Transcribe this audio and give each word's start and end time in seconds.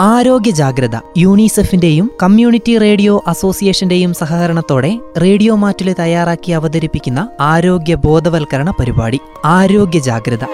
ആരോഗ്യ 0.00 0.50
ജാഗ്രത 0.50 0.96
യൂണിസെഫിന്റെയും 1.18 2.10
community 2.22 2.76
radio 2.76 3.22
അസോസിയേഷന്റെയും 3.26 4.14
സഹകരണത്തോടെ 4.14 4.90
റേഡിയോ 5.16 5.54
മാറ്റിൽ 5.54 5.92
തയ്യാറാക്കി 5.92 6.52
അവതരിപ്പിക്കുന്ന 6.52 7.28
ആരോഗ്യ 7.40 7.94
ബോധവൽക്കരണ 7.94 8.70
പരിപാടി 8.70 9.20
ആരോഗ്യ 9.44 9.98
ജാഗ്രത. 9.98 10.44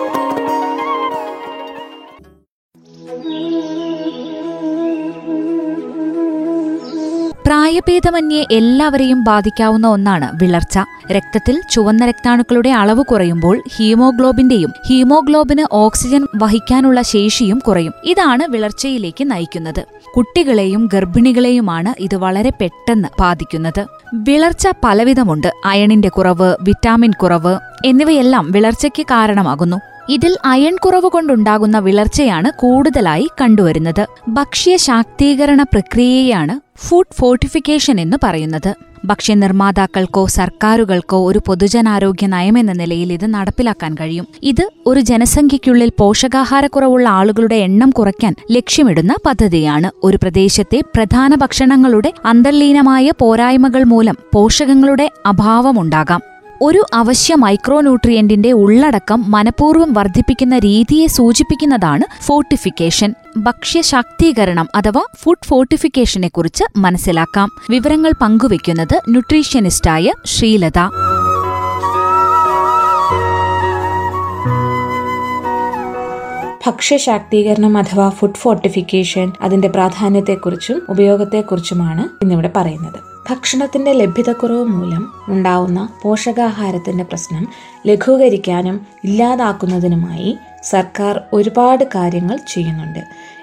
പ്രായഭേദമന്യേ 7.46 8.46
എല്ലാവരെയും 8.50 9.24
ബാധിക്കാവുന്ന 9.24 9.86
ഒന്നാണ് 9.86 10.30
വിളർച്ച. 10.34 10.79
രക്തത്തിൽ 11.12 11.61
ചുവന്ന 11.70 12.06
രക്താണുക്കളുടെ 12.06 12.70
അളവ് 12.70 13.04
കുറയുമ്പോൾ 13.04 13.62
ഹീമോഗ്ലോബിന്റെയും 13.77 14.72
ഹീമോഗ്ലോബിന് 14.86 15.64
ഓക്സിജൻ 15.73 16.27
വഹിക്കാനുള്ള 16.36 17.02
ശേഷിയും 17.02 17.59
കുറയും. 17.59 17.92
ഇതാണ് 18.05 18.42
വിളർച്ചയിലേക്ക് 18.48 19.30
നയിക്കുന്നത്. 19.30 19.84
കുട്ടികളെയും 20.16 20.88
ഗർഭിണികളെയുമാണ് 20.92 22.02
ഇത് 22.02 22.16
വളരെ 22.16 22.50
പെട്ടെന്ന് 22.50 23.09
ബാധിക്കുന്നത്. 23.20 23.86
വിളർച്ച 24.14 24.69
പലവിധമുണ്ട്. 24.84 25.52
അയണിന്റെ 25.64 26.09
കുറവ് 26.09 26.56
വിറ്റാമിൻ 26.62 27.12
കുറവ് 27.12 27.59
എന്നിവയെല്ലാം 27.84 28.50
വിളർച്ചയ്ക്ക് 28.50 29.02
കാരണമാകുന്നു. 29.02 29.77
ഇതിൽ 30.09 30.36
അയൺ 30.45 30.77
കുറവ് 30.77 31.09
കൊണ്ടുണ്ടാകുന്ന 31.09 31.78
വിളർച്ചയാണ് 31.78 32.50
കൂടുതലായി 32.50 33.28
കണ്ടുവരുന്നത്. 33.41 34.06
ഭക്ഷ്യ 34.28 34.77
ശാക്തീകരണ 34.77 35.62
പ്രക്രിയയാണ് 35.62 36.72
ഫുഡ് 36.88 37.14
ഫോർട്ടിഫിക്കേഷൻ 37.20 38.00
എന്ന് 38.00 38.16
പറയുന്നത്. 38.24 38.74
ഭക്ഷ്യനിർമ്മാതാക്കൾക്കോ 39.04 40.27
സർക്കാരുകൾക്കോ 40.27 41.30
ഒരു 41.30 41.41
പൊതുജനാരോഗ്യ 41.46 42.27
നയമെന്ന 42.27 42.72
നിലയിൽ 42.72 43.12
ഇത് 43.12 43.34
നടപ്പിലാക്കാൻ 43.34 43.95
കഴിയും. 43.95 44.27
ഇത് 44.42 44.70
ഒരു 44.86 45.00
ജനസംഖ്യയ്ക്കുള്ളിൽ 45.00 45.92
പോഷകാഹാരക്കുറവുള്ള 45.98 47.08
ആളുകളുടെ 47.08 47.55
എണ്ണം 47.55 47.91
കുറയ്ക്കാൻ 47.91 48.34
ലക്ഷ്യമിടുന്ന 48.50 49.14
പദ്ധതിയാണ്. 49.27 49.91
ഒരു 50.05 50.16
പ്രദേശത്തെ 50.16 50.80
പ്രധാന 50.96 51.34
ഭക്ഷണങ്ങളുടെ 51.34 52.12
അന്തർലീനമായ 52.27 53.11
പോരായ്മകൾ 53.20 53.84
മൂലം 53.84 54.17
പോഷകങ്ങളുടെ 54.34 55.11
അഭാവമുണ്ടാകാം 55.27 56.31
ഒരു 56.64 56.86
അവശ്യ 56.94 57.34
മൈക്രോന്യൂട്രിയന്റിന്റെ 57.34 58.52
ഉള്ളടക്കം 58.52 59.30
മനഃപൂർവം 59.30 59.92
വർദ്ധിപ്പിക്കുന്ന 59.92 60.58
രീതിയെ 60.58 61.06
സൂചിപ്പിക്കുന്നതാണ് 61.06 62.24
ഫോർട്ടിഫിക്കേഷൻ. 62.24 63.14
ഭക്ഷ്യ 63.36 63.78
ഭക്ഷ്യശാക്തീകരണം 63.78 64.68
അഥവാ 64.74 65.06
ഫുഡ് 65.22 65.46
ഫോർട്ടിഫിക്കേഷനെ 65.46 66.28
കുറിച്ച് 66.28 66.64
മനസ്സിലാക്കാം. 66.77 67.48
വിവരങ്ങൾ 67.70 68.12
പങ്കുവയ്ക്കുന്നത് 68.20 69.00
ന്യൂട്രീഷ്യനിസ്റ്റായ 69.08 70.12
ശ്രീലത. 70.27 70.78
ഭക്ഷ്യശാക്തീകരണം 76.66 77.78
അഥവാ 77.78 78.08
ഫുഡ് 78.08 78.34
ഫോർട്ടിഫിക്കേഷൻ 78.34 79.33
അതിന്റെ 79.40 79.68
പ്രാധാന്യത്തെക്കുറിച്ചും 79.68 80.83
ഉപയോഗത്തെക്കുറിച്ചുമാണ് 80.88 82.08
ഇന്നിവിടെ 82.22 82.50
പറയുന്നത്. 82.56 83.11
ഭക്ഷണത്തിന്റെ 83.31 83.92
ലഭ്യതക്കുറവ് 83.92 84.65
മൂലം 84.65 85.12
ഉണ്ടാവുന്ന 85.28 85.89
പോഷകാഹാരത്തിന്റെ 86.03 87.05
പ്രശ്നം 87.05 87.48
ലഘൂകരിക്കാനും 87.87 88.87
ഇല്ലാതാക്കുന്നതിനുമായി 89.05 90.39
സർക്കാർ 90.62 91.20
ഒരുപാട് 91.33 91.84
കാര്യങ്ങൾ 91.84 92.39
ചെയ്യുന്നുണ്ട്. 92.48 92.98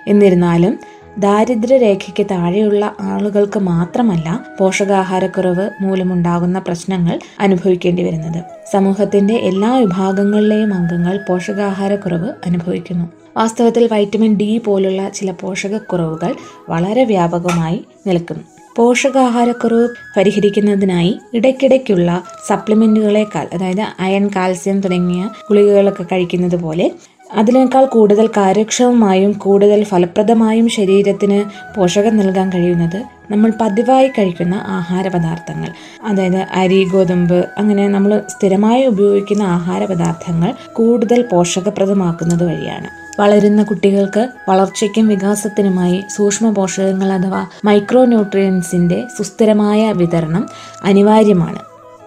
എന്നിരുന്നാലും 0.07 0.79
ദാരിദ്ര്യരേഖയ്ക്ക് 1.17 2.25
താഴെയുള്ള 2.31 2.95
ആളുകൾക്ക് 2.99 3.59
മാത്രമല്ല 3.59 4.45
പോഷകാഹാരക്കുറവ് 4.59 5.69
മൂലമുണ്ടാകുന്ന 5.81 6.59
പ്രശ്നങ്ങൾ 6.59 7.19
അനുഭവിക്കേണ്ടി 7.39 8.03
വരുന്നത്. 8.03 8.43
സമൂഹത്തിന്റെ 8.71 9.33
എല്ലാ 9.33 9.77
വിഭാഗങ്ങളിലെയും 9.77 10.73
അംഗങ്ങൾ 10.73 11.19
പോഷകാഹാരക്കുറവ് 11.29 12.33
അനുഭവിക്കുന്നു. 12.45 13.05
വാസ്തവത്തിൽ 13.37 13.89
വൈറ്റമിൻ 13.91 14.37
ഡി 14.37 14.57
പോലുള്ള 14.57 15.09
ചില 15.09 15.31
പോഷകക്കുറവുകൾ 15.31 16.35
വളരെ 16.69 17.03
വ്യാപകമായി 17.03 17.85
നിൽക്കുന്നു. 18.07 18.58
പോഷകാഹാരക്കുറവ് 18.79 19.87
പരിഹരിക്കുന്നതിനായി 20.17 21.19
ഇടയ്ക്കിടയ്ക്കുള്ള 21.33 22.23
സപ്ലിമെന്റുകളെക്കാൾ 22.47 23.47
അതായത് 23.53 23.85
അയൺ 23.99 24.29
കാൽസ്യം 24.35 24.81
തുടങ്ങിയ 24.81 25.29
ഗുളികകളൊക്കെ 25.49 26.03
കഴിക്കുന്നത് 26.03 26.55
പോലെ 26.55 26.91
അതിനേക്കാൾ 27.35 27.85
കൂടുതൽ 27.85 28.27
കാര്യക്ഷമമായും 28.27 29.31
കൂടുതൽ 29.33 29.83
ഫലപ്രദമായും 29.83 30.69
ശരീരത്തിന് 30.69 31.39
പോഷകം 31.75 32.17
നൽകാൻ 32.17 32.49
കഴിയുന്നത് 32.49 33.05
നമ്മൾ 33.31 33.53
പതിവായി 33.61 34.07
കഴിക്കുന്ന 34.07 34.55
ആഹാര 34.67 35.07
പദാർത്ഥങ്ങൾ 35.07 35.69
അതായത് 36.07 36.41
അരി 36.51 36.83
ഗോതമ്പ് 36.93 37.45
അങ്ങനെ 37.57 37.87
നമ്മൾ 37.87 38.21
സ്ഥിരമായി 38.27 38.85
ഉപയോഗിക്കുന്ന 38.85 39.43
ആഹാര 39.43 39.85
പദാർത്ഥങ്ങൾ 39.85 40.53
കൂടുതൽ 40.73 41.21
പോഷകപ്രദമാക്കുന്നത് 41.31 42.43
വഴിയാണ്. 42.43 43.08
വളരുന്ന 43.19 43.63
കുട്ടികൾക്ക് 43.63 44.29
വളർച്ചയ്ക്കും 44.49 45.07
വികാസത്തിനുമായി 45.07 46.03
സൂക്ഷ്മ 46.15 46.49
പോഷകങ്ങൾ 46.49 47.11
അഥവാ 47.13 47.45
മൈക്രോ 47.65 48.05
ന്യൂട്രിയൻസിന്റെ 48.05 49.07
സുസ്ഥിരമായ 49.17 49.91
വിതരണം 49.91 50.49
അനിവാര്യമാണ്. 50.83 51.59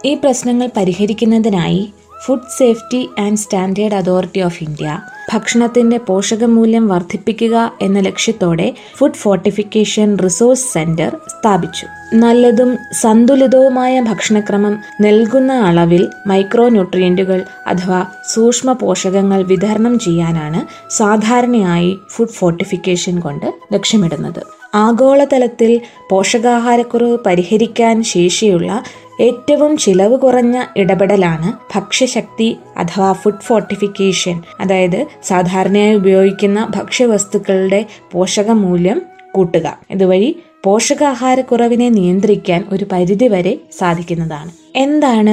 ഈ 0.05 0.15
പ്രശ്നങ്ങൾ 0.15 0.69
പരിഹരിക്കുന്നതിനായി 0.77 1.93
food 2.25 2.51
safety 2.59 3.11
and 3.19 3.37
standard 3.37 3.95
authority 3.95 4.41
of 4.41 4.63
India 4.63 5.01
ഭക്ഷണത്തിന്റെ 5.33 5.97
പോഷകമൂല്യം 5.97 6.89
വർദ്ധിപ്പിക്കുക 6.89 7.73
എന്ന 7.83 7.99
ലക്ഷ്യത്തോടെ 7.99 8.75
ഫുഡ് 8.97 9.15
ഫോർട്ടിഫിക്കേഷൻ 9.15 10.19
റിസോഴ്സ് 10.19 10.73
സെന്റർ 10.73 11.17
സ്ഥാപിച്ചു. 11.29 11.87
നല്ലതും 12.15 12.79
സന്തുലിതവുമായ 12.93 14.01
ഭക്ഷണക്രമം 14.01 14.79
നൽകുന്ന 15.01 15.53
അളവിൽ 15.53 16.09
മൈക്രോ 16.27 16.69
ന്യൂട്രിയന്റുകൾ 16.69 17.45
അഥവാ 17.67 18.07
സൂക്ഷ്മ 18.33 18.73
പോഷകങ്ങൾ 18.73 19.43
വിതരണം 19.43 19.99
ചെയ്യാനാണ് 19.99 20.93
സാധാരണയായി 20.93 21.99
ഫുഡ് 22.11 22.37
ഫോർട്ടിഫിക്കേഷൻ 22.39 23.21
കൊണ്ട് 23.21 23.47
ലക്ഷ്യമിടുന്നത്. 23.73 24.43
ആഗോളതലത്തിൽ 24.75 25.81
പോഷകാഹാരക്കുറവ് 26.11 27.19
പരിഹരിക്കാൻ 27.27 28.03
ശേഷിയുള്ള 28.03 28.83
ഏറ്റവും 29.23 29.77
ചിലവ് 29.77 30.19
കുറഞ്ഞ 30.19 30.65
ഇടപെടലാണ് 30.77 31.49
ഭക്ഷ്യശക്തി 31.75 32.57
അഥവാ 32.77 33.13
ഫുഡ് 33.13 33.45
ഫോർട്ടിഫിക്കേഷൻ 33.45 34.43
അതായത് 34.61 35.07
സാധാരണയായി 35.23 35.95
ഉപയോഗിക്കുന്ന 35.95 36.69
ഭക്ഷ്യവസ്തുക്കളുടെ 36.77 37.87
പോഷകമൂല്യം 38.13 39.03
കൂട്ടുക. 39.35 39.79
ഇതുവഴി 39.91 40.31
പോഷകാഹാരക്കുറവിനെ 40.65 41.89
നിയന്ത്രിക്കാൻ 41.89 42.65
ഒരു 42.73 42.85
പരിധിവരെ 42.93 43.59
സാധിക്കുന്നതാണ്. 43.79 44.51
എന്താണ് 44.77 45.33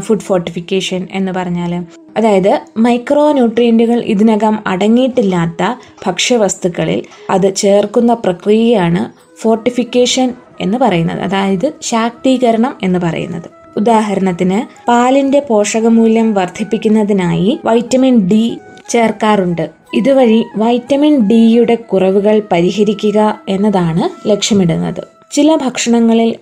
ഫുഡ് 0.00 0.24
ഫോർട്ടിഫിക്കേഷൻ 0.28 1.08
എന്ന് 1.10 1.32
പറഞ്ഞാൽ 1.32 1.72
അതായത് 2.16 2.60
മൈക്രോ 2.76 3.32
ന്യൂട്രിയന്റുകൾ 3.32 4.00
ഇതിനകം 4.04 4.58
അടങ്ങിയിട്ടില്ലാത്ത 4.66 5.62
ഭക്ഷ്യവസ്തുക്കളിൽ 6.06 7.02
അത് 7.30 7.54
ചേർക്കുന്ന 7.54 8.14
പ്രക്രിയയാണ് 8.14 9.02
ഫോർട്ടിഫിക്കേഷൻ 9.42 10.34
എന്ന് 10.60 10.78
പറയുന്നത്. 10.78 11.20
അതായത് 11.20 11.72
ശാക്തീകരണം 11.82 12.74
എന്ന് 12.82 12.98
പറയുന്നത്. 12.98 13.48
ഉദാഹരണത്തിന് 13.76 14.58
പാലിന്റെ 14.88 15.40
പോഷകമൂല്യം 15.48 16.34
വർദ്ധിപ്പിക്കുന്നതിനായി 16.34 17.60
വൈറ്റമിൻ 17.64 18.28
ഡി 18.28 18.44
ചേർക്കാറുണ്ട്. 18.88 19.83
ഇതുവഴി 19.94 20.44
വൈറ്റമിൻ 20.56 21.28
ഡിയുടെ 21.28 21.74
കുറവുകൾ 21.74 22.42
പരിഹരിക്കുക 22.52 23.38
എന്നതാണ് 23.48 24.28
ലക്ഷ്യമിടുന്നത്. 24.28 25.02
ചില 25.32 25.54
ഭക്ഷണങ്ങളിൽ 25.54 26.34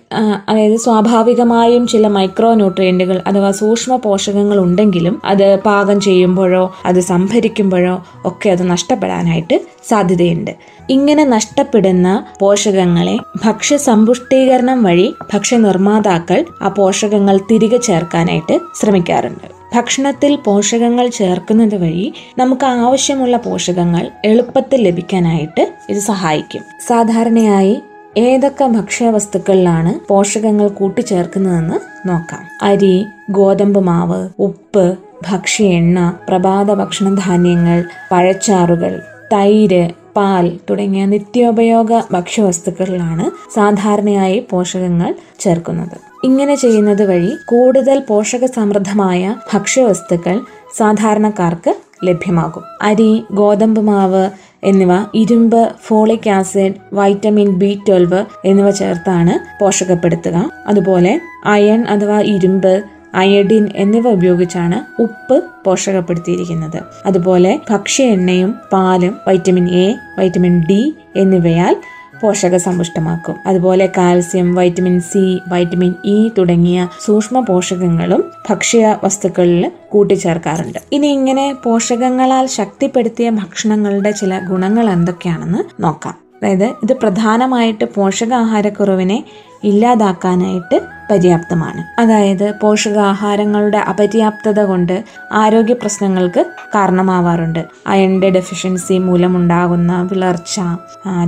അതായത് 0.49 0.75
സ്വാഭാവികമായും 0.77 1.87
ചില 1.87 2.07
മൈക്രോ 2.07 2.53
ന്യൂട്രിയന്റുകൾ 2.53 3.21
അഥവാ 3.27 3.51
സൂക്ഷ്മ 3.51 3.95
പോഷകങ്ങൾ 3.95 4.57
ഉണ്ടെങ്കിലും 4.59 5.21
അത് 5.25 5.59
പാകം 5.59 6.01
ചെയ്യുമ്പോഴോ 6.01 6.73
അത് 6.85 6.99
സംഭരിക്കുമ്പോഴോ 6.99 8.03
ഒക്കെ 8.25 8.49
അത് 8.49 8.69
നഷ്ടപ്പെടാനായിട്ട് 8.69 9.61
സാധ്യതയുണ്ട്. 9.89 10.51
ഇങ്ങനെ 10.89 11.25
നഷ്ടപ്പെടുന്ന 11.25 12.25
പോഷകങ്ങളെ 12.39 13.17
ഭക്ഷ്യ 13.45 13.77
സമ്പുഷ്ടീകരണം 13.77 14.83
വഴി 14.83 15.13
ഭക്ഷ്യ 15.33 15.57
നിർമ്മാതാക്കൾ 15.57 16.45
ആ 16.61 16.67
പോഷകങ്ങൾ 16.67 17.37
തിരികെ 17.51 17.77
ചേർക്കാനായിട്ട് 17.77 18.59
ശ്രമിക്കാറുണ്ട്. 18.81 19.62
ഭക്ഷണത്തിൽ 19.75 20.35
പോഷകങ്ങൾ 20.35 21.07
ചേർക്കുന്നത് 21.07 21.75
വഴി 21.75 22.13
നമുക്ക് 22.37 22.65
ആവശ്യമുള്ള 22.65 23.37
പോഷകങ്ങൾ 23.37 24.11
എളുപ്പത്തിൽ 24.25 24.83
ലഭിക്കാനായിട്ട് 24.83 25.73
ഇത് 25.89 25.99
സഹായിക്കും. 25.99 26.63
സാധാരണയായി 26.87 27.81
ഏതൊക്കെ 28.17 28.65
ഭക്ഷ്യവസ്തുക്കളിലാണ് 28.65 30.07
പോഷകങ്ങൾ 30.07 30.67
കൂട്ടിച്ചേർക്കുന്നതെന്ന് 30.67 32.07
നോക്കാം. 32.09 32.43
അരി 32.61 33.05
ഗോതമ്പ് 33.29 33.79
മാവ് 33.79 34.29
ഉപ്പ് 34.39 34.97
ഭക്ഷ്യ 35.31 35.65
എണ്ണ 35.65 36.13
പ്രഭാത 36.29 36.73
ഭക്ഷണ 36.73 37.15
ധാന്യങ്ങൾ 37.15 37.83
പഴച്ചാറുകൾ 38.11 39.01
തൈര് 39.33 39.83
പാൽ 40.17 40.59
തുടങ്ങിയ 40.69 41.05
നിത്യോപയോഗ 41.05 42.01
ഭക്ഷ്യവസ്തുക്കളിലാണ് 42.11 43.51
സാധാരണയായി 43.53 44.47
പോഷകങ്ങൾ 44.49 45.15
ചേർക്കുന്നത്. 45.39 45.97
ഇങ്ങനെ 46.23 46.55
ചെയ്യുന്നത് 46.55 47.03
വഴി 47.09 47.31
കൂടുതൽ 47.45 48.03
പോഷക 48.09 48.45
സമൃദ്ധമായ 48.45 49.35
ഭക്ഷ്യവസ്തുക്കൾ 49.53 50.41
സാധാരണക്കാർക്ക് 50.77 51.75
ലഭ്യമാകും. 52.03 52.63
അരി 52.81 53.25
ഗോതമ്പ് 53.31 53.81
മാവ് 53.81 54.29
എന്നിവ 54.63 54.89
ഇരുമ്പ് 55.15 55.71
folic 55.85 56.29
acid 56.29 56.73
vitamin 56.93 57.49
B 57.51 57.79
twelve 57.87 58.25
എന്നിവ 58.45 58.71
ചേർത്താണ് 58.71 59.63
പോഷകപ്പെടുത്തുക. 59.63 60.49
അതുപോലെ 60.67 61.21
അയൺ 61.45 61.87
അഥവാ 61.87 62.21
ഇരുമ്പ് 62.21 62.83
അയഡിൻ 63.15 63.69
എന്നിവ 63.75 64.07
ഉപയോഗിച്ചാണ് 64.09 65.01
ഉപ്പ് 65.01 65.43
പോഷകപ്പെടുത്തിയിരിക്കുന്നത്. 65.65 66.79
അതുപോലെ 67.05 67.59
ഭക്ഷ്യ 67.69 68.03
എണ്ണയും 68.03 68.55
പാലും 68.73 69.15
വൈറ്റമിൻ 69.27 69.67
എ 69.69 69.95
വൈറ്റമിൻ 70.19 70.63
ഡി 70.69 70.95
എന്നിവയാൽ 71.15 71.75
പോഷക 72.21 72.55
സമ്പുഷ്ടമാക്കും 72.57 73.35
അതുപോലെ 73.47 73.85
calcium 73.97 74.55
vitamin 74.55 74.99
C 74.99 75.41
vitamin 75.47 75.93
E 76.05 76.29
തുടങ്ങിയ 76.37 76.87
സൂക്ഷ്മ 77.05 77.39
പോഷകങ്ങളും 77.39 78.31
ഭക്ഷ്യ 78.49 78.97
വസ്തുക്കളിൽ 79.03 79.71
കൂട്ടിച്ചേർക്കാറുണ്ട്. 79.89 80.79
ഇനി 80.91 81.07
ഇങ്ങനെ 81.07 81.55
പോഷകങ്ങളാൽ 81.63 82.45
ശക്തിപ്പെടുത്തിയ 82.47 83.29
ഭക്ഷണങ്ങളുടെ 83.29 84.11
ചില 84.11 84.39
ഗുണങ്ങൾ 84.49 84.89
എന്തൊക്കെയാണെന്ന് 84.89 85.83
നോക്കാം. 85.83 86.15
അതായത് 86.37 86.65
ഇത് 86.83 86.93
പ്രധാനമായിട്ട് 86.93 87.85
പോഷകാഹാരക്കുറവിനെ 87.95 89.23
ഇല്ലാതാക്കാനായിട്ട് 89.63 90.77
പര്യാപ്തമാണ് 91.13 91.81
അതായത് 92.01 92.53
പോഷകാഹാരങ്ങളുടെ 92.61 93.77
അപര്യാപ്തത 93.77 94.59
കൊണ്ട് 94.63 94.95
ആരോഗ്യ 95.33 95.73
പ്രശ്നങ്ങൾക്ക് 95.73 96.41
കാരണമാവാറുണ്ട്. 96.75 97.61
അയണിന്റെ 97.87 98.29
ഡെഫിഷ്യൻസി 98.29 98.97
മൂലമുണ്ടാകുന്ന 98.97 100.09
വിളർച്ച 100.11 100.59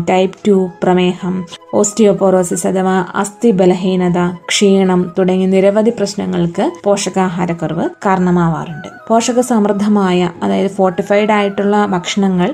ടൈപ്പ് 0.09 0.37
ടു 0.47 0.55
പ്രമേഹം 0.83 1.35
ഓസ്റ്റിയോപോറോസിസ് 1.73 2.67
അഥവാ 2.67 3.05
അസ്ഥി 3.15 3.51
ബലഹീനത 3.51 4.19
ക്ഷീണം 4.49 5.01
തുടങ്ങിയ 5.19 5.47
നിരവധി 5.47 5.89
പ്രശ്നങ്ങൾക്ക് 5.89 6.65
പോഷകാഹാരക്കുറവ് 6.83 7.89
കാരണമാവാറുണ്ട്. 8.05 8.89
പോഷക 9.07 9.39
സമൃദ്ധമായ 9.41 10.29
അതായത് 10.43 10.71
ഫോർട്ടിഫൈഡ് 10.71 11.31
ആയിട്ടുള്ള 11.31 11.85
ഭക്ഷണങ്ങൾ 11.85 12.49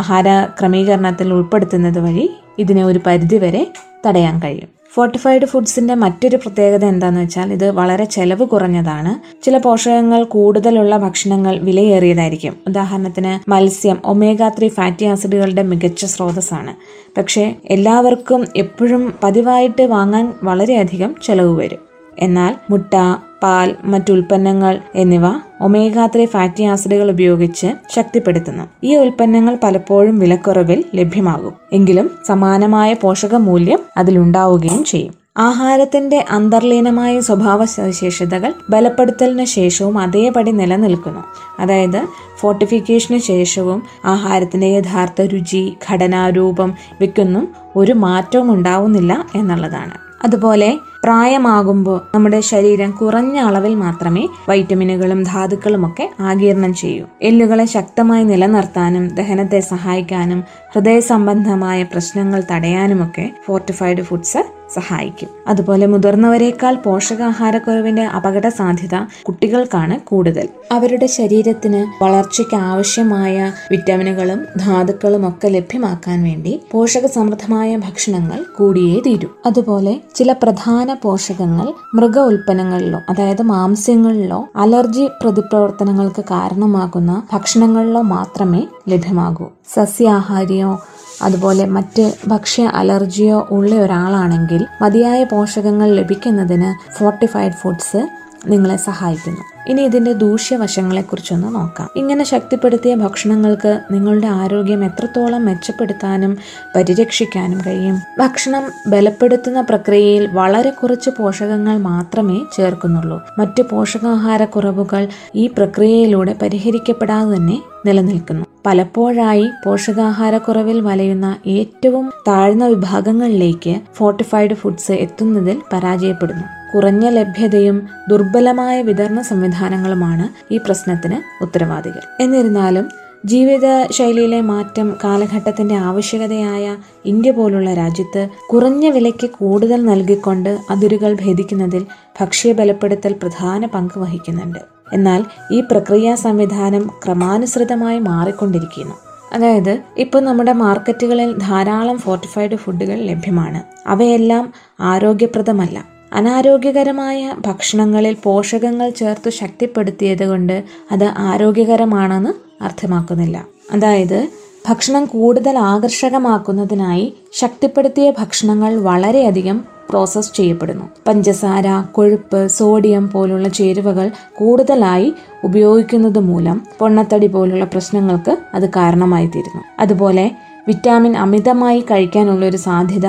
ആഹാര 0.00 0.28
ക്രമീകരണത്തിൽ 0.60 1.32
ഉൾപ്പെടുത്തുന്നത് 1.32 1.98
വഴി 1.98 2.26
ഇതിനെ 2.58 2.84
ഒരു 2.84 3.00
പരിധിവരെ 3.06 3.64
തടയാൻ 4.06 4.36
കഴിയും. 4.38 4.81
ഫോർട്ടിഫൈഡ് 4.94 5.46
ഫുഡ്സിന്റെ 5.46 5.94
മറ്റൊരു 5.94 6.36
പ്രത്യേകത 6.36 6.84
എന്താന്ന് 6.84 7.20
വെച്ചാൽ 7.20 7.52
ഇത് 7.52 7.70
വളരെ 7.70 8.04
ചെലവ് 8.04 8.46
കുറഞ്ഞതാണ്. 8.46 9.42
ചില 9.44 9.58
പോഷകങ്ങൾ 9.58 10.24
കൂടുതലുള്ള 10.24 10.96
ഭക്ഷണങ്ങൾ 10.96 11.58
വിലയേറിയതായിരിക്കും. 11.58 12.56
ഉദാഹരണത്തിന് 12.66 13.50
മത്സ്യം 13.50 13.98
ഒമേഗ 14.04 14.48
ത്രീ 14.48 14.68
ഫാറ്റി 14.68 15.04
ആസിഡുകളുടെ 15.04 15.62
മികച്ച 15.62 16.04
സ്രോതസ്സാണ്. 16.04 16.74
പക്ഷേ 17.16 17.54
എല്ലാവർക്കും 17.70 18.44
എപ്പോഴും 18.56 19.14
പതിവായിട്ട് 19.22 19.82
വാങ്ങാൻ 19.82 20.34
വളരെയധികം 20.42 21.14
ചെലവ് 21.22 21.56
വരും. 21.60 21.91
എന്നാൽ 22.18 22.54
മുട്ട 22.70 22.94
പാൽ 23.42 23.76
മറ്റുൽപ്പന്നങ്ങൾ 23.84 24.80
എന്നിവ 24.94 25.22
ഒമേഗ 25.60 26.06
ത്രീ 26.06 26.24
ഫാറ്റി 26.24 26.62
ആസിഡുകൾ 26.62 27.10
ഉപയോഗിച്ച് 27.10 27.66
ശക്തിപ്പെടുത്തുന്നു. 27.94 28.64
ഈ 28.84 28.96
ഉൽപ്പന്നങ്ങൾ 28.96 29.58
പലപ്പോഴും 29.62 30.18
വിലക്കുറവിൽ 30.18 30.84
ലഭ്യമാകും. 30.94 31.52
എങ്കിലും 31.72 32.10
സമാനമായ 32.26 32.92
പോഷക 32.92 33.34
മൂല്യം 33.34 33.78
അതിലുണ്ടാവുകയും 33.96 34.84
ചെയ്യും. 34.84 35.14
ആഹാരത്തിന്റെ 35.38 36.24
അന്തർലീനമായ 36.30 37.20
സ്വഭാവ 37.20 37.64
സവിശേഷതകൾ 37.64 38.54
ബലപ്പെടുത്തലിന് 38.70 39.44
ശേഷവും 39.44 39.98
അതേപടി 39.98 40.50
നിലനിൽക്കുന്നു. 40.50 41.20
അതായത് 41.58 42.06
ഫോർട്ടിഫിക്കേഷന് 42.38 43.18
ശേഷവും 43.18 43.82
ആഹാരത്തിന്റെ 44.04 44.66
യഥാർത്ഥ 44.66 45.22
രുചി 45.22 45.76
ഘടനാരൂപം 45.90 46.70
ഇവയ്ക്കൊന്നും 46.70 47.48
ഒരു 47.76 47.92
മാറ്റവും 47.92 48.52
ഉണ്ടാവുന്നില്ല 48.52 49.24
എന്നുള്ളതാണ്. 49.34 50.11
അതുപോലെ 50.24 50.78
പ്രായമാകുമ്പോൾ 51.04 52.00
നമ്മുടെ 52.14 52.40
ശരീരം 52.40 52.90
കുറഞ്ഞ 52.90 53.38
അളവിൽ 53.38 53.74
മാത്രമേ 53.74 54.28
വൈറ്റമിനുകളും 54.48 55.22
ധാതുക്കളും 55.22 55.86
ഒക്കെ 55.86 56.10
ആകീർണം 56.20 56.74
ചെയ്യൂ. 56.74 57.06
എല്ലുകളെ 57.22 57.64
ശക്തമായി 57.64 58.24
നിലനിർത്താനും 58.24 59.08
ദഹനത്തെ 59.08 59.60
സഹായിക്കാനും 59.60 60.42
ഹൃദയ 60.74 60.98
സംബന്ധമായ 60.98 61.82
പ്രശ്നങ്ങൾ 61.82 62.42
തടയാനുമൊക്കെ 62.52 63.30
ഫോർട്ടിഫൈഡ് 63.46 64.02
ഫുഡ്സ് 64.02 64.42
സഹായിക്കും. 64.74 65.28
അതുപോലെ 65.48 65.86
മുതിർന്നവരെക്കാൾ 65.86 66.74
പോഷകാഹാരക്കുറവിന്റെ 66.74 68.04
അപകട 68.04 68.48
സാധ്യത 68.48 69.22
കുട്ടികൾക്കാണ് 69.22 70.00
കൂടുതൽ. 70.00 70.48
അവരുടെ 70.72 71.06
ശരീരത്തിന് 71.06 72.04
വളർച്ചയ്ക്ക് 72.04 72.56
ആവശ്യമായ 72.56 73.52
വിറ്റാമിനുകളും 73.70 74.46
ധാതുക്കളും 74.56 75.28
ഒക്കെ 75.28 75.48
ലഭ്യമാക്കാൻ 75.48 76.22
വേണ്ടി 76.22 76.60
പോഷക 76.70 77.06
സമൃദ്ധമായ 77.06 77.76
ഭക്ഷണങ്ങൾ 77.76 78.44
കൂടിയേ 78.58 79.00
തീരൂ. 79.06 79.28
അതുപോലെ 79.46 80.00
ചില 80.14 80.32
പ്രധാന 80.32 80.94
പോഷകങ്ങൾ 81.02 81.72
മൃഗ 81.94 82.18
ഉൽപ്പന്നങ്ങളിലോ 82.18 83.00
അതായത് 83.08 83.42
മാംസ്യങ്ങളിലോ 83.42 84.48
അലർജി 84.56 85.08
പ്രതിപ്രവർത്തനങ്ങൾക്ക് 85.22 86.24
കാരണമാകുന്ന 86.24 87.22
ഭക്ഷണങ്ങളിലോ 87.32 88.00
മാത്രമേ 88.00 88.62
ലഭ്യമാകൂ. 88.88 89.46
സസ്യാഹാരിയോ 89.74 90.80
അതുപോലെ 91.22 91.64
മറ്റ് 91.64 92.14
ഭക്ഷ്യ 92.26 92.62
അലർജിയോ 92.62 93.48
ഉള്ള 93.50 93.74
ഒരാളാണെങ്കിൽ 93.74 94.66
മതിയായ 94.82 95.24
പോഷകങ്ങൾ 95.24 95.90
ലഭിക്കുന്നതിന് 95.92 96.94
ഫോർട്ടിഫൈഡ് 96.98 97.52
ഫുഡ്സ് 97.52 98.08
നിങ്ങളെ 98.46 98.76
സഹായിക്കുന്നു. 98.76 99.40
ഇനി 99.68 99.82
ഇതിന്റെ 99.82 100.12
ദൂഷ്യവശങ്ങളെക്കുറിച്ചൊന്ന് 100.12 101.54
നോക്കാം. 101.54 101.88
ഇങ്ങനെ 101.96 102.24
ശക്തിപ്പെടുത്തിയ 102.24 102.94
ഭക്ഷണങ്ങൾക്ക് 102.94 103.80
നിങ്ങളുടെ 103.90 104.26
ആരോഗ്യം 104.26 104.84
എത്രത്തോളം 104.84 105.44
മെച്ചപ്പെടുത്താനും 105.44 106.38
പരിരക്ഷിക്കാനും 106.76 107.60
കഴിയും? 107.66 107.98
ഭക്ഷണം 108.18 108.62
ബലപ്പെടുത്തുന്ന 108.88 109.60
പ്രക്രിയയിൽ 109.60 110.26
വളരെ 110.26 110.70
കുറച്ച് 110.70 111.10
പോഷകങ്ങൾ 111.18 111.78
മാത്രമേ 111.78 112.40
ചേർക്കുന്നുള്ളൂ. 112.56 113.20
മറ്റ് 113.38 113.62
പോഷകാഹാരക്കുറവുകൾ 113.62 115.08
ഈ 115.34 115.46
പ്രക്രിയയിലൂടെ 115.46 116.36
പരിഹരിക്കപ്പെടാതെ 116.42 117.36
തന്നെ 117.36 117.62
നിലനിൽക്കുന്നു. 117.86 118.51
പലപ്പോഴായി 118.66 119.50
പോഷകാഹാരക്കുറവിൽ 119.64 120.80
വലയുന്ന 120.80 121.36
ഏറ്റവും 121.46 122.12
താഴ്ന്ന 122.28 122.66
വിഭാഗങ്ങളിലേക്ക് 122.66 123.80
ഫോർട്ടിഫൈഡ് 123.94 124.54
ഫുഡ്സ് 124.54 124.92
എത്തുന്നതിൽ 124.92 125.62
പരാജയപ്പെടുന്നു. 125.72 126.44
കുറഞ്ഞ 126.74 127.08
ലഭ്യതയും 127.08 127.88
ദുർബലമായ 128.10 128.82
വിതരണ 128.82 129.20
സംവിധാനങ്ങളുമാണ് 129.20 130.54
ഈ 130.54 130.56
പ്രശ്നത്തിന് 130.56 131.42
ഉത്തരവാദികൾ. 131.42 132.22
എന്നിരുന്നാലും 132.22 132.88
ജീവിത 133.26 133.86
ശൈലിയിലെ 133.90 134.40
മാറ്റം 134.40 134.96
കാലഘട്ടത്തിന്റെ 135.04 135.74
ആവശ്യകതയായ 135.74 136.76
ഇന്ത്യ 137.04 137.30
പോലുള്ള 137.30 137.74
രാജ്യത്ത് 137.74 138.28
കുറഞ്ഞ 138.50 138.88
വിലയ്ക്ക് 138.88 139.30
കൂടുതൽ 139.30 139.84
നൽകിക്കൊണ്ട് 139.84 140.58
അതിരുകൾ 140.70 141.14
ഭേദിക്കുന്നതിൽ 141.14 141.86
ഭക്ഷ്യ 142.20 142.52
ബലപ്പെടുത്തൽ 142.52 143.12
പ്രധാന 143.12 143.66
പങ്ക് 143.66 143.98
വഹിക്കുന്നുണ്ട്. 143.98 144.71
എന്നാൽ 144.92 145.24
ഈ 145.52 145.60
പ്രക്രിയാ 145.60 146.14
സംവിധാനം 146.14 146.90
ക്രമാനുസൃതമായി 147.04 147.98
മാറിക്കൊണ്ടിരിക്കുന്നു. 147.98 148.94
അതായത് 149.32 149.82
ഇപ്പോൾ 149.96 150.20
നമ്മുടെ 150.20 150.52
മാർക്കറ്റുകളിൽ 150.52 151.38
ധാരാളം 151.38 151.98
ഫോർട്ടിഫൈഡ് 151.98 152.56
ഫുഡുകൾ 152.56 152.94
ലഭ്യമാണ്. 152.94 153.62
അവയെല്ലാം 153.88 154.52
ആരോഗ്യപ്രദമല്ല. 154.80 155.84
അനാരോഗ്യകരമായ 156.12 157.34
ഭക്ഷണങ്ങളിൽ 157.46 158.16
പോഷകങ്ങൾ 158.22 158.90
ചേർത്ത് 158.90 159.30
ശക്തിപ്പെടുത്തിയത് 159.30 160.28
കൊണ്ട് 160.28 160.64
അത് 160.92 161.04
ആരോഗ്യകരമാണെന്ന് 161.04 162.64
അർത്ഥമാക്കുന്നില്ല. 162.64 163.46
അതായത് 163.72 164.28
ഭക്ഷണം 164.68 165.04
കൂടുതൽ 165.04 165.58
ആകർഷകമാക്കുന്നതിനായി 165.58 167.14
ശക്തിപ്പെടുത്തിയ 167.32 168.10
ഭക്ഷണങ്ങൾ 168.10 168.76
വളരെയധികം 168.76 169.64
പ്രോസസ് 169.90 170.32
ചെയ്യപ്പെടുന്നു. 170.34 170.84
പഞ്ചസാര 171.06 171.84
കൊഴുപ്പ് 171.92 172.48
സോഡിയം 172.48 173.10
പോലുള്ള 173.10 173.48
ചേരുവകൾ 173.48 174.10
കൂടുതലായി 174.38 175.12
ഉപയോഗിക്കുന്നത് 175.44 176.18
മൂലം 176.18 176.66
പൊണ്ണത്തടി 176.78 177.26
പോലുള്ള 177.26 177.64
പ്രശ്നങ്ങൾക്ക് 177.64 178.38
അത് 178.54 178.70
കാരണമായി 178.70 179.26
തീരുന്നു 179.26 179.62
അതുപോലെ 179.80 180.30
വിറ്റാമിൻ 180.68 181.16
അമിതമായി 181.16 181.80
കഴിക്കാനുള്ള 181.80 182.46
ഒരു 182.46 182.56
സാധ്യത 182.56 183.06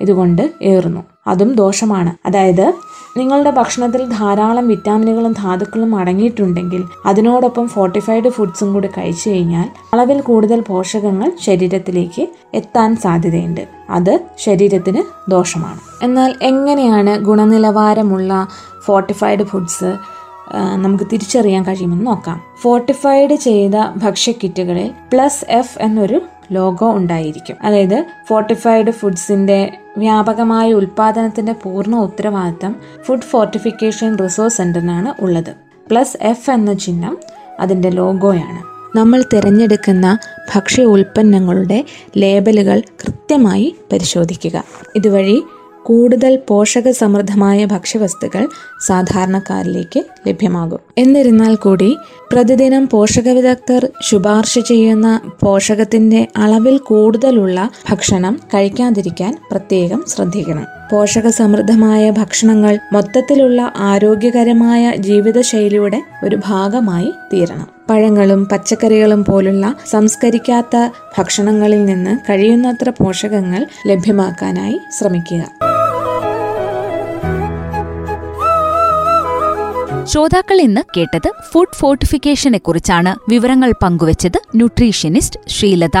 ഇതുകൊണ്ട് 0.00 0.52
ഏറുന്നു. 0.62 1.04
അതും 1.26 1.54
ദോഷമാണ്. 1.54 2.12
അതായത് 2.26 2.72
നിങ്ങളുടെ 3.16 3.50
ഭക്ഷണത്തിൽ 3.50 4.08
ധാരാളം 4.08 4.68
വിറ്റാമിനുകളും 4.68 5.32
ധാതുക്കളും 5.32 5.94
അടങ്ങിയിട്ടുണ്ടെങ്കിൽ 5.96 6.84
അതിനോടൊപ്പം 7.06 7.68
ഫോർട്ടിഫൈഡ് 7.68 8.28
ഫുഡ്സും 8.28 8.72
കൂടി 8.72 8.88
കഴിച്ചു 8.98 9.30
കഴിഞ്ഞാൽ 9.30 9.68
അളവിൽ 9.92 10.20
കൂടുതൽ 10.20 10.60
പോഷകങ്ങൾ 10.60 11.32
ശരീരത്തിലേക്ക് 11.40 12.28
എത്താൻ 12.54 12.96
സാധ്യതയുണ്ട്. 12.96 13.68
അത് 13.90 14.20
ശരീരത്തിന് 14.38 15.30
ദോഷമാണ്. 15.30 15.80
എന്നാൽ 16.02 16.34
എങ്ങനെയാണ് 16.42 17.20
ഗുണനിലവാരമുള്ള 17.20 18.48
ഫോർട്ടിഫൈഡ് 18.84 19.44
ഫുഡ്സ് 19.44 19.94
നമുക്ക് 20.76 21.04
തിരിച്ചറിയാൻ 21.04 21.62
കഴിയുമെന്ന് 21.62 22.06
നോക്കാം. 22.06 22.40
ഫോർട്ടിഫൈഡ് 22.62 23.34
ചെയ്ത 23.34 23.72
ഭക്ഷ്യക്കിറ്റുകളിൽ 23.96 24.90
പ്ലസ് 25.12 25.44
എഫ് 25.48 25.78
എന്നൊരു 25.78 26.20
ലോഗോ 26.52 26.92
ഉണ്ടായിരിക്കും. 26.96 27.56
അതായത് 27.62 28.04
ഫോർട്ടിഫൈഡ് 28.28 28.90
ഫുഡ്സിന്റെ 28.90 29.78
വ്യാപകമായ 29.98 30.72
ഉൽപാദനത്തിന്റെ 30.72 31.52
പൂർണ 31.52 31.96
ഉത്തരവാദിത്തം 31.96 32.76
ഫുഡ് 33.04 33.20
ഫോർട്ടിഫിക്കേഷൻ 33.20 34.18
റിസോഴ്സ് 34.18 34.56
സെന്ററിനാണ് 34.56 35.22
ഉള്ളത്. 35.22 35.54
പ്ലസ് 35.90 36.16
എഫ് 36.20 36.50
എന്ന 36.50 36.74
ചിഹ്നം 36.74 37.18
അതിന്റെ 37.60 37.90
ലോഗോയാണ്. 37.90 38.74
നമ്മൾ 38.98 39.24
തിരഞ്ഞെടുക്കുന്ന 39.32 40.18
ഭക്ഷ്യ 40.54 40.84
ഉൽപ്പന്നങ്ങളുടെ 40.84 41.84
ലേബലുകൾ 42.16 42.82
കൃത്യമായി 43.02 43.76
പരിശോധിക്കുക. 43.92 44.64
ഇതുവഴി 44.96 45.42
കൂടുതൽ 45.84 46.38
പോഷക 46.48 46.90
സമൃദ്ധമായ 46.90 47.64
ഭക്ഷ്യവസ്തുക്കൾ 47.64 48.48
സാധാരണക്കാരിലേക്ക് 48.86 50.04
ലഭ്യമാകും. 50.28 50.78
എന്നിരുന്നാൽ 50.98 51.54
കൂടി 51.54 51.96
പ്രതിദിനം 52.32 52.88
പോഷക 52.88 53.28
വിദഗ്ധർ 53.28 53.88
ശുപാർശ 54.02 54.58
ചെയ്യുന്ന 54.58 55.20
പോഷകത്തിന്റെ 55.42 56.28
അളവിൽ 56.36 56.78
കൂടുതലുള്ള 56.78 57.70
ഭക്ഷണം 57.90 58.40
കഴിക്കാതിരിക്കാൻ 58.54 59.38
പ്രത്യേകം 59.50 60.04
ശ്രദ്ധിക്കണം. 60.08 60.66
പോഷകസമൃദ്ധമായ 60.92 62.10
ഭക്ഷണങ്ങൾ 62.10 62.78
മൊത്തത്തിലുള്ള 62.92 63.72
ആരോഗ്യകരമായ 63.76 64.92
ജീവിതശൈലിയുടെ 64.96 66.02
ഒരു 66.24 66.36
ഭാഗമായി 66.46 67.12
തീരണം. 67.32 67.66
പഴങ്ങളും 67.90 68.48
പച്ചക്കറികളും 68.52 69.24
പോലുള്ള 69.24 69.74
സംസ്കരിക്കാത്ത 69.90 70.90
ഭക്ഷണങ്ങളിൽ 71.18 71.84
നിന്ന് 71.84 72.18
കഴിയുന്നത്ര 72.30 72.88
പോഷകങ്ങൾ 72.88 73.66
ലഭ്യമാക്കാനായി 73.86 74.80
ശ്രമിക്കുക. 74.98 75.73
ശ്രോതാക്കൾ 80.06 80.60
ഇന്ന് 80.60 80.80
കേട്ടത് 80.96 81.32
ഫുഡ് 81.52 81.76
ഫോർട്ടിഫിക്കേഷനെ 81.76 82.58
കുറിച്ചാണ്. 82.58 83.30
വിവരങ്ങൾ 83.30 83.72
പങ്കുവച്ചത് 83.82 84.38
ന്യൂട്രീഷ്യനിസ്റ്റ് 84.54 85.40
ശ്രീലത. 85.48 85.98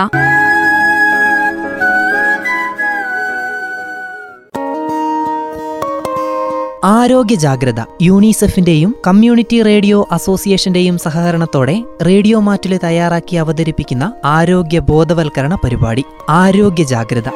ആരോഗ്യ 6.84 7.34
ജാഗ്രത 7.34 7.84
യൂണിസെഫിന്റെയും 8.02 8.94
കമ്മ്യൂണിറ്റി 9.06 9.62
റേഡിയോ 9.62 10.08
അസോസിയേഷന്റെയും 10.12 10.98
സഹകരണത്തോടെ 10.98 11.82
റേഡിയോ 12.06 12.40
മാറ്റിൽ 12.40 12.80
തയ്യാറാക്കി 12.84 13.36
അവതരിപ്പിക്കുന്ന 13.36 14.12
ആരോഗ്യ 14.24 14.78
ബോധവൽക്കരണ 14.78 15.54
പരിപാടി 15.54 16.04
ആരോഗ്യ 16.28 16.84
ജാഗ്രത. 16.84 17.28